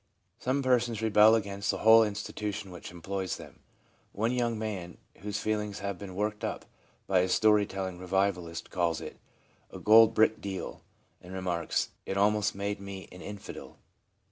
Some 0.39 0.63
persons 0.63 1.03
rebel 1.03 1.35
against 1.35 1.69
the 1.69 1.77
whole 1.77 2.01
institution 2.03 2.71
which 2.71 2.89
employs 2.89 3.37
them. 3.37 3.59
One 4.13 4.31
young 4.31 4.57
man, 4.57 4.97
whose' 5.19 5.39
feelings 5.39 5.77
had 5.77 5.99
been 5.99 6.15
worked 6.15 6.43
up 6.43 6.65
by 7.05 7.19
a 7.19 7.29
story 7.29 7.67
telling 7.67 7.99
revivalist/ 7.99 8.71
calls 8.71 8.99
it 8.99 9.19
'a 9.71 9.77
gold 9.77 10.15
brick 10.15 10.41
deal/ 10.41 10.81
and 11.21 11.35
remarks,' 11.35 11.89
It 12.07 12.17
almost 12.17 12.55
made 12.55 12.81
me 12.81 13.09
an 13.11 13.21
infidel. 13.21 13.77